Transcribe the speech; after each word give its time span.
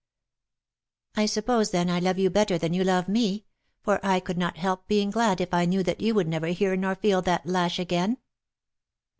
"I 1.15 1.27
suppose 1.27 1.69
then 1.69 1.87
I 1.87 1.99
love 1.99 2.17
you 2.17 2.31
better 2.31 2.57
than 2.57 2.73
you 2.73 2.83
love 2.83 3.07
me, 3.07 3.45
for 3.83 4.03
I 4.03 4.19
could 4.19 4.35
not 4.39 4.57
help 4.57 4.87
being 4.87 5.11
glad 5.11 5.39
if 5.39 5.53
I 5.53 5.65
knew 5.65 5.83
that 5.83 6.01
you 6.01 6.15
would 6.15 6.27
never 6.27 6.47
hear 6.47 6.75
nor 6.75 6.95
feel 6.95 7.21
that 7.21 7.45
lash 7.45 7.77
again 7.77 8.17